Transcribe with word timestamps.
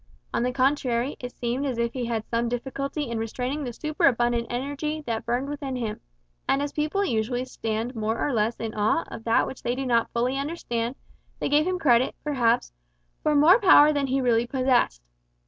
On 0.33 0.41
the 0.41 0.51
contrary, 0.51 1.15
it 1.19 1.31
seemed 1.31 1.63
as 1.63 1.77
if 1.77 1.93
he 1.93 2.05
had 2.07 2.25
some 2.27 2.49
difficulty 2.49 3.03
in 3.07 3.19
restraining 3.19 3.63
the 3.63 3.71
superabundant 3.71 4.47
energy 4.49 5.01
that 5.05 5.27
burned 5.27 5.47
within 5.47 5.75
him; 5.75 5.99
and 6.49 6.59
as 6.59 6.73
people 6.73 7.05
usually 7.05 7.45
stand 7.45 7.93
more 7.95 8.17
or 8.17 8.33
less 8.33 8.55
in 8.59 8.73
awe 8.73 9.03
of 9.11 9.23
that 9.25 9.45
which 9.45 9.61
they 9.61 9.75
do 9.75 9.85
not 9.85 10.09
fully 10.11 10.39
understand, 10.39 10.95
they 11.39 11.49
gave 11.49 11.67
him 11.67 11.77
credit, 11.77 12.15
perhaps, 12.23 12.73
for 13.21 13.35
more 13.35 13.59
power 13.59 13.93
than 13.93 14.07
he 14.07 14.21
really 14.21 14.47
possessed. 14.47 15.03